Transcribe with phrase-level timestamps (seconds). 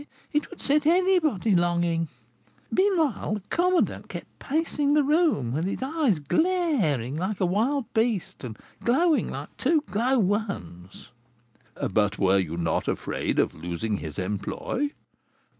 [0.33, 2.07] it would set anybody longing.
[2.71, 8.43] Meanwhile the commandant kept pacing the room, with his eyes glaring like a wild beast
[8.43, 11.09] and glowing like two glow worms."
[11.87, 14.89] "But were you not afraid of losing his employ?"